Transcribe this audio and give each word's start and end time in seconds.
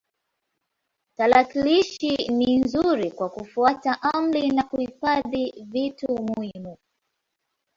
Tarakilishi 1.17 2.27
ni 2.27 2.57
nzuri 2.57 3.11
kwa 3.11 3.29
kufuata 3.29 4.01
amri 4.01 4.47
na 4.49 4.63
kuhifadhi 4.63 5.53
vitu 5.71 6.07
muhimu. 6.17 6.77